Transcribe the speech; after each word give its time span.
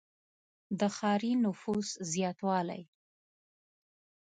•د 0.79 0.81
ښاري 0.95 1.31
نفوس 1.45 1.87
زیاتوالی. 2.13 2.81